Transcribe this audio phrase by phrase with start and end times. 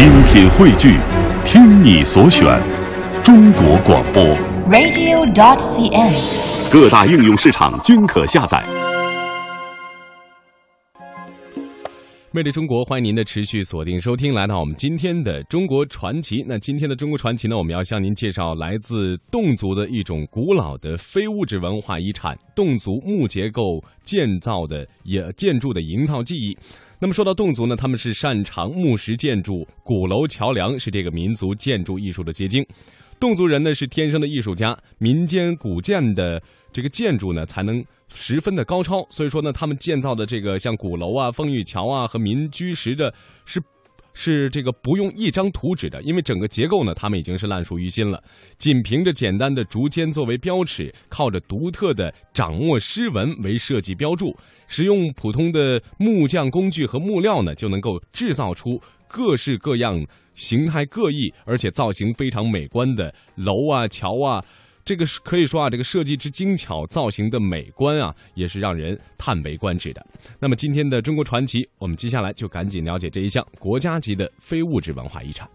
[0.00, 0.96] 精品汇聚，
[1.44, 2.58] 听你所选，
[3.22, 4.24] 中国广播。
[4.70, 6.72] radio.dot.cn，。
[6.72, 8.64] 各大应用市场均可下载。
[12.30, 16.42] 魅力中国，欢迎您的持续锁定收听，来到我们今天的中国传奇。
[16.48, 26.56] 那今天的中国传奇呢，我们要向您介绍来自侗族的一种古老的非物质文化遗产——侗族木结构建造的也建筑的营造技艺。
[27.02, 32.62] 那么说到侗族呢，他们是擅长木石建筑，鼓楼、桥梁是这个民族建筑艺术的结晶。
[33.18, 43.12] 侗族人呢是天生的艺术家，民间古建的这个建筑呢才能十分的高超，所以说呢，他们建造的这个像鼓楼啊、风雨桥啊和民居石的，
[43.46, 43.58] 是
[44.12, 48.22] 是这个不用一张图纸的，因为整个结构呢，他们已经是烂熟于心了。
[48.58, 54.36] 仅凭着简单的竹签作为标尺，靠着独特的掌握诗文为设计标注，
[54.66, 64.44] 使用普通的木匠工具和木料呢，就能够制造出各式各样、形态各异，而且造型非常美观的楼啊、桥啊。
[64.84, 70.04] 这个是可以说啊，这个设计之精巧，造型的美观啊，也是让人叹为观止的。
[70.38, 75.48] 那么今天的中国传奇，我们接下来就赶紧了解这一项国家级的非物质文化遗产。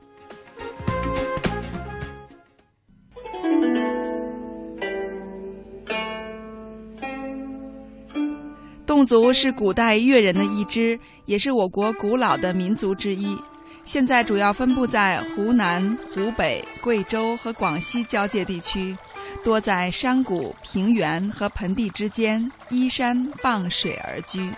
[8.86, 13.38] 侗族是古代越人的一支，也是我国古老的民族之一。
[13.84, 18.96] 现在主要分布在湖南、湖北、贵州和广西交界地区，
[19.44, 24.52] 多在山谷、平原和盆地之间依山傍水而居。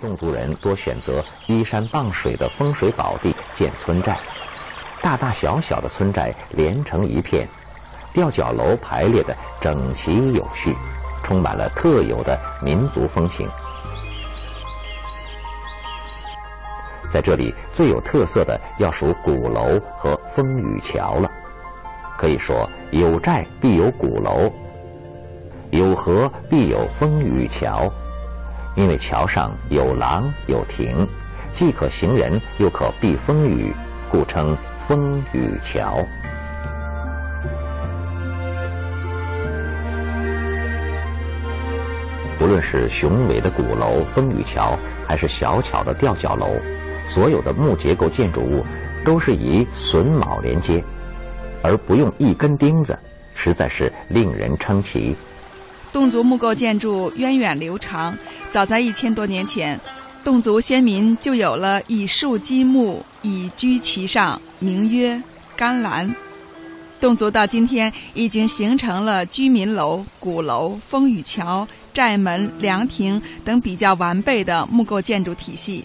[0.00, 4.18] 侗族人多选择依山傍水的风水宝地建村寨，
[5.02, 7.48] 大大小小的村寨连成一片，
[8.12, 10.74] 吊脚楼排列的整齐有序，
[11.24, 13.48] 充满了特有的民族风情。
[17.10, 21.30] 在这里最有特色的要数鼓楼和风雨桥了。
[22.18, 24.52] 可以说，有寨必有鼓楼，
[25.70, 27.88] 有河必有风雨桥。
[28.74, 31.06] 因为桥上有廊有亭，
[31.52, 33.72] 既可行人又可避风雨，
[34.10, 35.96] 故称风雨桥。
[42.36, 44.76] 不论是雄伟的鼓楼、风雨桥，
[45.06, 46.48] 还是小巧的吊脚楼，
[47.06, 48.64] 所有的木结构建筑物
[49.04, 50.82] 都是以榫卯连接，
[51.68, 52.98] 而不用一根钉子，
[53.34, 55.14] 实在是令人称奇。
[55.92, 58.16] 侗族木构建筑源远流长，
[58.50, 59.78] 早在一千多年前，
[60.24, 65.22] 侗族先民就有了以树积木，以居其上，名曰
[65.54, 66.14] 干栏。
[67.02, 75.84] 侗族到今天已经形成了居民楼、鼓楼、风雨桥、寨门、凉亭等比较完备的木构建筑体系。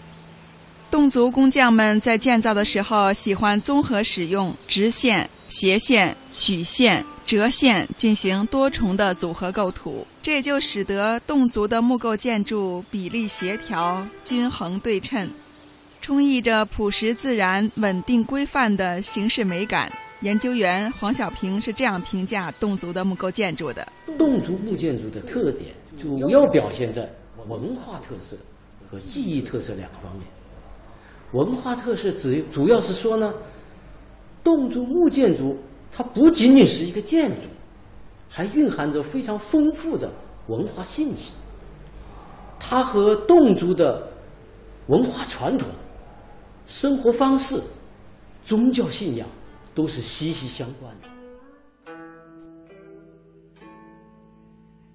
[0.90, 15.30] 侗族工匠们在建造的时候，喜欢综合使用直线、斜线、曲线、折线进行多重的组合构图，这也就使得侗族的木构建筑比例协调、均衡对称，
[16.00, 19.92] 充溢着朴实自然、稳定规范的形式美感。
[20.20, 23.86] 研究员黄小平是这样评价侗族的木构建筑的：
[24.18, 27.06] 侗族木建筑的特点主要表现在
[27.46, 28.34] 文化特色
[28.90, 30.22] 和技艺特色两个方面。
[31.32, 33.34] 文化特色主主要是说呢，
[34.44, 35.56] 侗族木建筑
[35.90, 37.46] 它不仅仅是一个建筑，
[38.28, 40.12] 还蕴含着非常丰富的
[40.48, 41.32] 文化信息。
[42.60, 44.06] 它和侗族的
[44.88, 45.68] 文化传统、
[46.66, 47.60] 生活方式、
[48.44, 49.26] 宗教信仰
[49.74, 51.08] 都是息息相关的。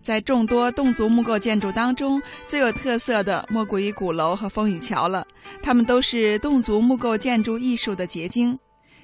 [0.01, 5.25] 在众多侗族木构建筑当中，最有特色的莫过于鼓楼和风雨桥了。
[5.61, 8.57] 它们都是侗族木构建筑艺术的结晶。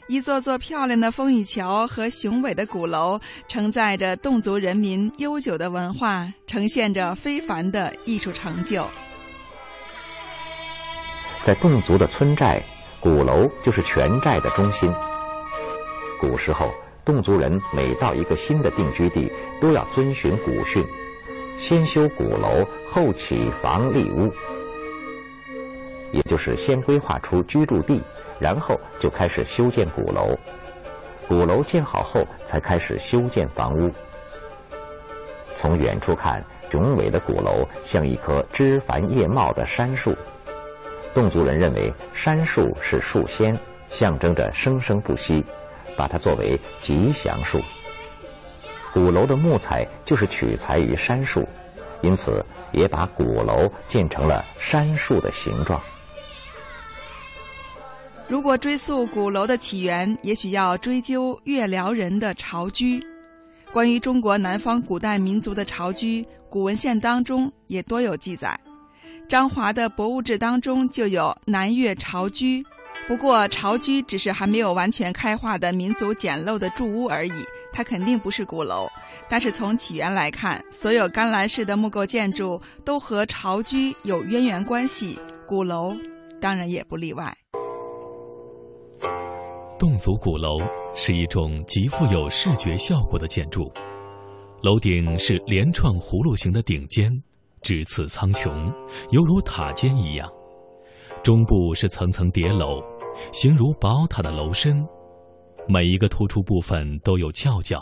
[0.08, 8.88] 一座座漂亮的风雨桥和雄伟的鼓楼，承载着侗族人民悠久的文化，呈现着非凡的艺术成就。
[11.44, 12.64] 在侗族的村寨，
[13.00, 14.94] 鼓楼就是全寨的中心。
[16.22, 16.72] 古时候，
[17.04, 20.86] 侗族人每到一个新的定居地，都要遵循古训，
[21.58, 24.31] 先修鼓楼，后起房立屋，
[26.15, 28.01] 也就是先规划出居住地，
[28.39, 30.38] 然后就开始修建鼓楼。
[31.27, 33.91] 鼓楼建好后，才开始修建房屋。
[35.57, 36.41] 从远处看，
[36.71, 40.15] 雄伟的鼓楼像一棵枝繁叶茂的杉树。
[41.13, 43.59] 侗族人认为杉树是树仙，
[43.89, 45.44] 象征着生生不息。
[45.97, 47.62] 把它作为吉祥树。
[48.94, 51.47] 鼓楼的木材就是取材于杉树，
[52.01, 55.81] 因此也把鼓楼建成了杉树的形状。
[58.27, 63.00] 如果追溯鼓楼的起源，也许要追究越辽人的巢居。
[63.72, 68.60] 关于中国南方古代民族的巢居，古文献当中也多有记载。
[69.30, 72.66] 张华的《博物志》当中就有南越巢居。
[73.07, 78.88] 不过，巢居只是还没有完全开化的民族简陋的住屋而已，它肯定不是鼓楼。
[79.30, 85.95] 但是从起源来看，所有甘蓝式的木构建筑都和巢居有渊源关系，鼓楼
[86.42, 87.36] 当然也不例外。
[89.77, 90.57] 侗族鼓楼
[90.94, 93.69] 是一种极富有视觉效果的建筑，
[94.62, 97.12] 楼顶是连串葫芦形的顶尖，
[97.62, 98.74] 直刺苍穹，
[99.12, 100.31] 犹如塔尖一样。
[101.22, 102.81] 中部是层层叠楼。
[103.31, 104.86] 形如宝塔的楼身，
[105.69, 107.81] 每一个突出部分都有翘角，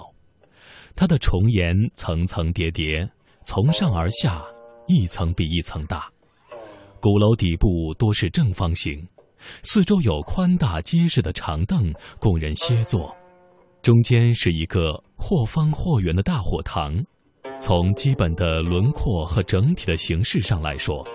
[0.96, 3.08] 它的重檐层层叠叠，
[3.44, 4.44] 从上而下，
[4.88, 6.08] 一层比一层大。
[7.00, 9.04] 鼓楼底部多是正方形，
[9.64, 13.16] 四周有宽大结实的长凳供人歇坐，
[13.82, 16.94] 中间是一个或方或圆的大火堂。
[17.60, 21.06] 从基本的轮廓和整体的形式上来说，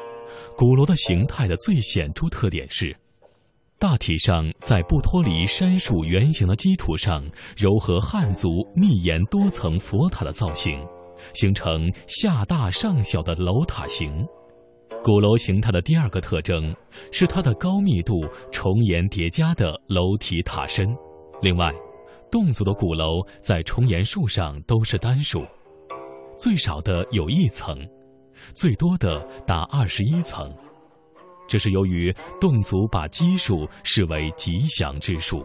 [0.57, 2.97] 鼓楼的形态的最显著特点是。
[3.79, 7.25] 大体上，在不脱离杉树圆形的基础上，
[7.57, 10.85] 糅合汉族密檐多层佛塔的造型，
[11.33, 14.27] 形成下大上小的楼塔形。
[15.03, 16.75] 鼓楼形态的第二个特征
[17.13, 20.87] 是它的高密度重檐叠加的楼体塔身。
[21.41, 21.73] 另外，
[22.31, 25.47] 侗族的鼓楼在重檐数上都是单数，
[26.37, 27.75] 最少的有一层，
[28.55, 30.53] 最多的达二十一层。
[31.47, 35.43] 这是由于侗族把奇数视为吉祥之数。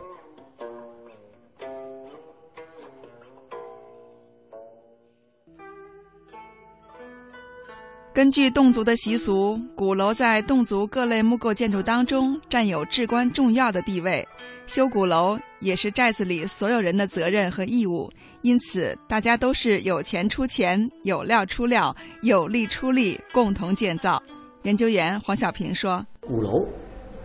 [8.14, 14.26] 根据侗族的习俗，鼓楼在侗族各类木构建筑当中占有至关重要的地位。
[14.68, 18.12] 修鼓楼也是寨子里所有人的责任和义务，
[18.44, 24.22] 因此大家都是有钱出钱，有料出料，有力出力，共同建造。
[24.62, 26.68] 研究员黄小平说：“鼓楼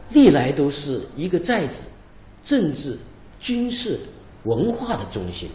[0.08, 1.82] 历来都是一个寨子
[2.42, 2.98] 政治、
[3.38, 4.00] 军事、
[4.44, 5.50] 文化的中心。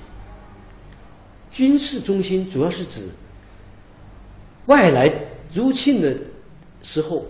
[1.49, 3.09] 军事中心主要是指
[4.65, 5.11] 外来
[5.53, 6.15] 入侵的
[6.81, 7.23] 时候，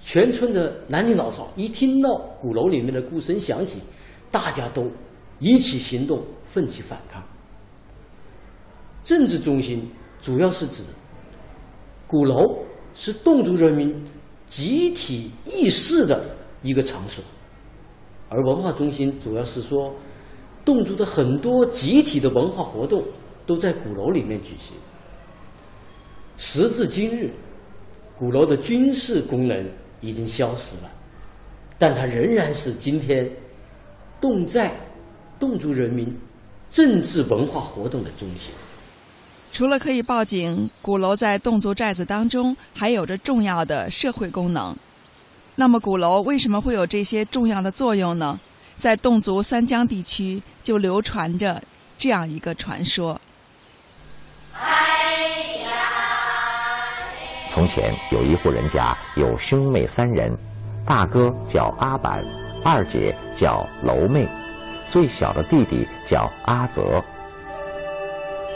[0.00, 3.80] 全村的男女老少一听到鼓楼里面的鼓声响起，
[4.30, 4.90] 大家都
[5.38, 7.22] 一起行动，奋起反抗。
[9.04, 9.88] 政治中心
[10.20, 10.82] 主要是指
[12.06, 12.42] 鼓楼。”
[12.98, 13.94] 是侗族人民
[14.46, 16.18] 集体议事的
[16.62, 17.22] 一个场所，
[18.30, 19.92] 而文化中心主要是说，
[20.64, 23.04] 侗族的很多集体的文化活动
[23.44, 24.74] 都在鼓楼里面举行。
[26.36, 27.30] 时至今日，
[28.18, 29.68] 鼓楼的军事功能
[30.00, 30.90] 已经消失了，
[31.78, 33.30] 但它仍然是今天
[34.20, 34.72] 侗寨
[35.40, 36.14] 侗族人民
[36.70, 38.52] 政治文化活动的中心。
[39.52, 44.76] 除了可以报警，鼓楼在侗族寨子当中还有着重要的社会功能。
[45.54, 48.38] 那么，鼓楼为什么会有这些重要的作用呢？
[48.76, 51.62] 在侗族三江地区就流传着
[51.96, 53.18] 这样一个传说：
[57.56, 60.36] 从前有一户人家，有兄妹三人，
[60.84, 62.22] 大哥叫阿板，
[62.62, 64.28] 二姐叫楼妹，
[64.90, 67.02] 最小的弟弟叫阿泽。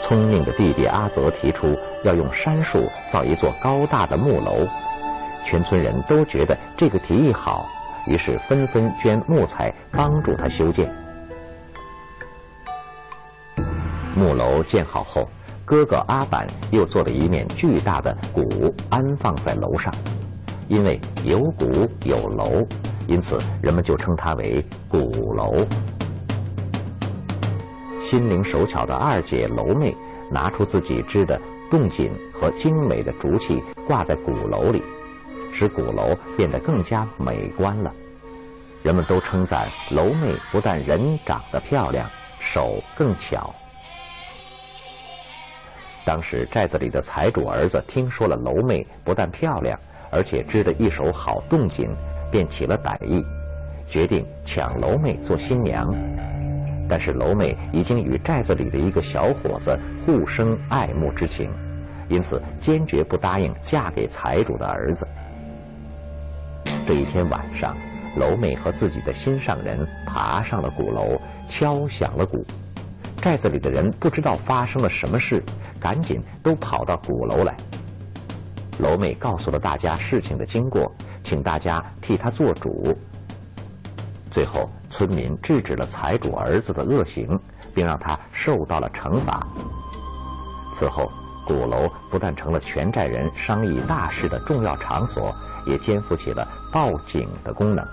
[0.03, 4.67] 聪明的弟弟阿泽提出要用杉树造一座高大的木楼，
[5.47, 7.65] 全村人都觉得这个提议好，
[8.05, 10.93] 于是纷纷捐木材帮助他修建。
[14.15, 15.27] 木楼建好后，
[15.71, 18.43] 哥哥阿板又做了一面巨大的鼓
[18.89, 19.89] 安放在楼上，
[20.67, 21.65] 因为有鼓
[22.03, 22.67] 有楼，
[23.07, 24.99] 因此人们就称它为鼓
[25.33, 25.65] 楼。
[28.01, 29.95] 心灵手巧的二姐楼妹
[30.29, 34.83] 拿出自己织的动锦和精美的竹器挂在鼓楼里，
[35.53, 37.93] 使鼓楼变得更加美观了。
[38.83, 42.09] 人们都称赞楼妹不但人长得漂亮，
[42.41, 43.55] 手更巧。
[46.03, 49.79] 当时寨子里的财主儿子听说了楼妹不但漂亮，
[50.11, 51.89] 而且织的一手好动锦，
[52.31, 53.23] 便起了歹意，
[53.85, 55.93] 决定抢楼妹做新娘。
[56.89, 61.49] 但是楼妹已经与寨子里的一个小伙子互生爱慕之情，
[62.09, 65.07] 因此坚决不答应嫁给财主的儿子。
[66.85, 67.77] 这一天晚上，
[68.17, 72.43] 楼妹和自己的心上人爬上了鼓楼，敲响了鼓。
[73.21, 75.43] 寨子里的人不知道发生了什么事，
[75.79, 77.55] 赶紧都跑到鼓楼来。
[78.79, 80.91] 楼妹告诉了大家事情的经过，
[81.23, 82.97] 请大家替她做主。
[84.31, 87.39] 最后，村民制止了财主儿子的恶行，
[87.75, 89.39] 并让他受到了惩罚。
[90.73, 91.11] 此后，
[91.45, 95.31] 鼓楼不但成了全寨人商议大事的重要场所，
[95.67, 97.85] 也肩负起了报警的功能。